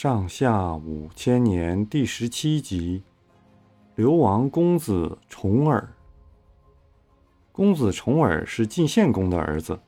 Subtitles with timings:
[0.00, 3.02] 上下五千年第十七集：
[3.96, 5.88] 流亡公子重耳。
[7.50, 9.80] 公子重耳是晋献公的儿子。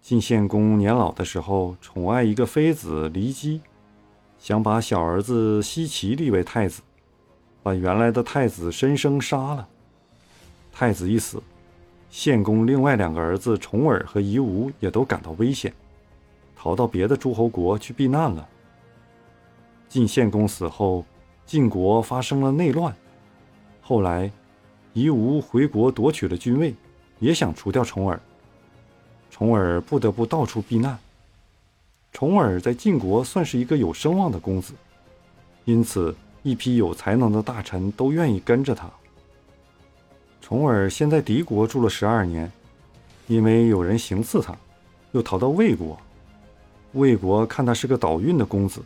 [0.00, 3.60] 晋献公年老的时候，宠爱一个妃子骊姬，
[4.38, 6.80] 想把小儿子奚齐立为太子，
[7.64, 9.68] 把原来的太子申生杀了。
[10.70, 11.42] 太子一死，
[12.10, 15.74] 献公另外两个儿子重耳和夷吾也都感到危险，
[16.54, 18.48] 逃到别的诸侯国去避难了。
[19.92, 21.04] 晋献公死后，
[21.44, 22.96] 晋国发生了内乱。
[23.82, 24.32] 后来，
[24.94, 26.74] 夷吾回国夺取了君位，
[27.18, 28.18] 也想除掉重耳。
[29.30, 30.98] 重耳不得不到处避难。
[32.10, 34.72] 重耳在晋国算是一个有声望的公子，
[35.66, 38.90] 因此一批有才能的大臣都愿意跟着他。
[40.40, 42.50] 重耳先在敌国住了十二年，
[43.26, 44.56] 因为有人行刺他，
[45.10, 46.00] 又逃到魏国。
[46.92, 48.82] 魏国看他是个倒运的公子。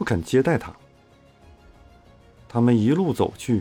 [0.00, 0.72] 不肯接待他。
[2.48, 3.60] 他们一路走去，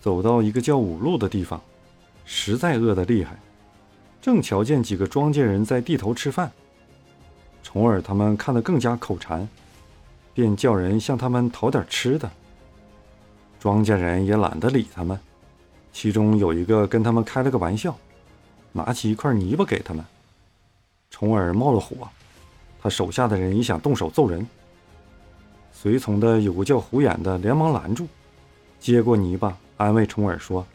[0.00, 1.60] 走到一个叫五路的地方，
[2.24, 3.38] 实在饿得厉害，
[4.18, 6.50] 正瞧见几个庄稼人在地头吃饭。
[7.62, 9.46] 重耳他们看得更加口馋，
[10.32, 12.30] 便叫人向他们讨点吃的。
[13.60, 15.20] 庄稼人也懒得理他们，
[15.92, 17.94] 其中有一个跟他们开了个玩笑，
[18.72, 20.02] 拿起一块泥巴给他们。
[21.10, 22.08] 重耳冒了火，
[22.80, 24.46] 他手下的人也想动手揍人。
[25.80, 28.08] 随从的有个叫胡眼的，连忙拦住，
[28.80, 30.66] 接过泥巴，安慰重耳说：“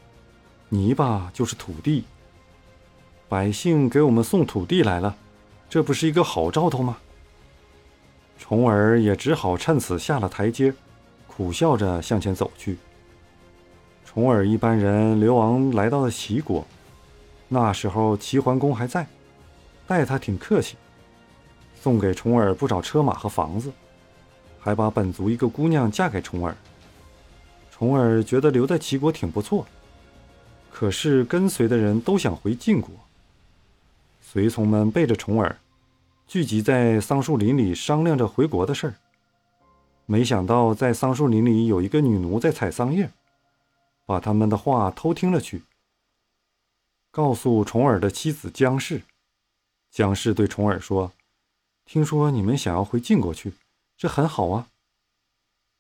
[0.70, 2.06] 泥巴就是土地，
[3.28, 5.14] 百姓给我们送土地来了，
[5.70, 6.96] 这不是一个好兆头吗？”
[8.40, 10.74] 重耳也只好趁此下了台阶，
[11.28, 12.78] 苦笑着向前走去。
[14.06, 16.66] 重耳一班人流亡来到了齐国，
[17.50, 19.06] 那时候齐桓公还在，
[19.86, 20.78] 待他挺客气，
[21.76, 23.70] 送给重耳不少车马和房子。
[24.64, 26.56] 还把本族一个姑娘嫁给重耳。
[27.70, 29.68] 重耳觉得留在齐国挺不错，
[30.72, 32.90] 可是跟随的人都想回晋国。
[34.22, 35.60] 随从们背着重耳，
[36.26, 38.96] 聚集在桑树林里商量着回国的事儿。
[40.06, 43.10] 没想到在桑树林里有一个女奴在采桑叶，
[44.06, 45.64] 把他们的话偷听了去，
[47.12, 49.02] 告诉重耳的妻子姜氏。
[49.92, 51.12] 姜氏对重耳说
[51.86, 53.54] ：“听说你们想要回晋国去。”
[54.04, 54.70] 这很好啊！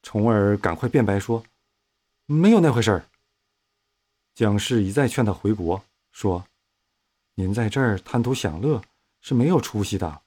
[0.01, 1.43] 重耳赶快辩白说
[2.25, 3.09] ：“没有那回事儿。”
[4.33, 6.47] 姜氏一再劝他回国，说
[7.35, 8.81] ：“您在这儿贪图享乐
[9.19, 10.21] 是没有出息的。”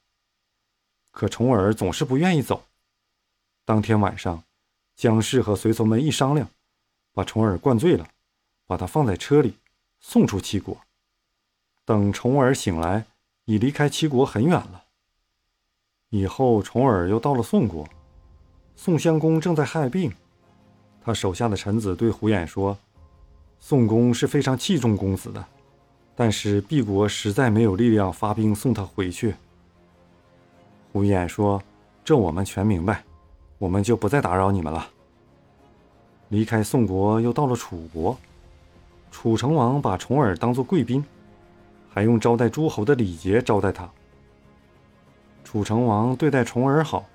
[1.11, 2.67] 可重耳总是不愿意走。
[3.65, 4.45] 当天晚上，
[4.95, 6.51] 姜氏和随从们一商量，
[7.13, 8.11] 把重耳灌醉了，
[8.67, 9.57] 把他放在车里
[10.01, 10.79] 送出齐国。
[11.87, 13.07] 等重耳醒来，
[13.47, 14.85] 已离开齐国很远了。
[16.11, 17.85] 以后，重耳又到了宋国。
[18.77, 20.13] 宋襄公正在害病，
[21.03, 22.79] 他手下的臣子对胡偃说
[23.59, 25.45] ：“宋公是非常器重公子的，
[26.15, 29.35] 但是毕国实在没有力量发兵送他回去。”
[30.93, 31.61] 胡偃说
[32.05, 33.03] ：“这我们全明白，
[33.59, 34.89] 我们就不再打扰你们了。”
[36.31, 38.17] 离开宋国，又到了楚国。
[39.11, 41.05] 楚成王把重耳当作贵宾，
[41.89, 43.91] 还用招待诸侯的礼节招待他。
[45.57, 47.07] 楚成王对待重耳好，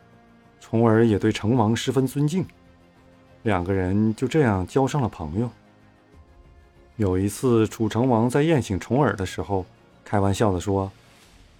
[0.60, 2.44] 重耳也对成王十分尊敬，
[3.44, 5.48] 两个人就这样交上了朋友。
[6.96, 9.64] 有一次，楚成王在宴请重耳的时候，
[10.04, 10.92] 开玩笑地说：“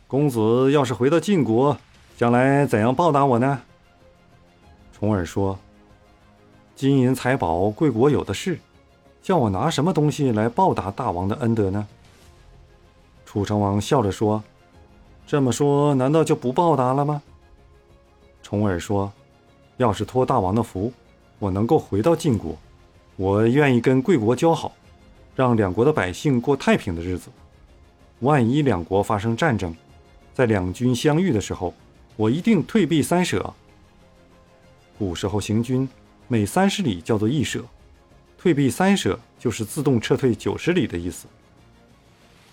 [0.10, 1.78] 公子要是回到晋国，
[2.18, 3.62] 将来怎样报答我呢？”
[4.92, 5.60] 重耳说
[6.76, 8.58] ：“金银财宝，贵国有的是，
[9.22, 11.88] 叫我拿什么东西来报答大王的恩德呢？”
[13.24, 14.44] 楚成王笑着说。
[15.32, 17.22] 这么说，难道就不报答了吗？
[18.44, 19.10] 重耳说
[19.80, 20.92] ：“要是托大王的福，
[21.40, 22.58] 我能够回到晋国，
[23.16, 24.74] 我愿意跟贵国交好，
[25.34, 27.30] 让两国的百姓过太平的日子。
[28.20, 29.74] 万一两国发生战争，
[30.34, 31.74] 在两军相遇的时候，
[32.18, 33.54] 我一定退避三舍。
[35.00, 35.88] 古时候行军，
[36.28, 37.64] 每三十里叫做一舍，
[38.38, 41.26] 退避三舍就是自动撤退九十里的意思。”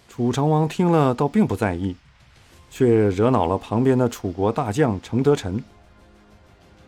[0.08, 1.96] 楚成王听了，倒并不在意。
[2.70, 5.62] 却惹恼了旁边的楚国大将程德臣。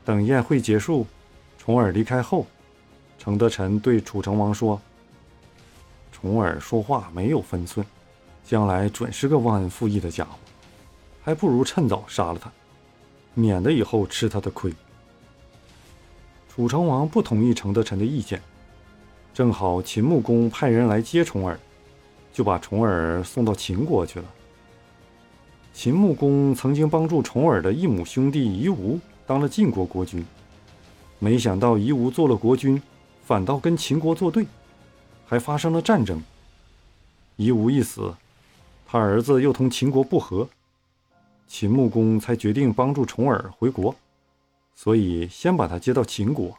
[0.04, 1.06] 等宴会结束，
[1.58, 2.46] 重耳离开后，
[3.18, 4.80] 程德臣对楚成王说
[6.10, 7.84] ：“重耳说话没有分寸，
[8.44, 10.38] 将来准是个忘恩负义的家伙，
[11.22, 12.50] 还不如趁早杀了他，
[13.34, 14.72] 免得以后吃他的亏。”
[16.48, 18.42] 楚成王不同意程德臣的意见，
[19.32, 21.58] 正好秦穆公派人来接重耳，
[22.32, 24.24] 就把重耳送到秦国去了。
[25.72, 30.26] 秦穆公曾经帮助重耳的异母兄弟夷吾当了晋国国君，
[31.18, 32.80] 没想到夷吾做了国君，
[33.24, 34.46] 反倒跟秦国作对，
[35.26, 36.22] 还发生了战争。
[37.36, 38.14] 夷吾一死，
[38.86, 40.48] 他儿子又同秦国不和，
[41.46, 43.94] 秦穆公才决定帮助重耳回国，
[44.74, 46.58] 所以先把他接到秦国。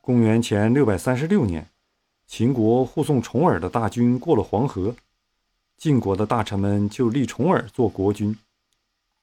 [0.00, 1.68] 公元前六百三十六年，
[2.26, 4.94] 秦国护送重耳的大军过了黄河，
[5.80, 8.36] 晋国的大臣们就立重耳做国君，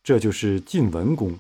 [0.02, 1.38] 这就是晋文公。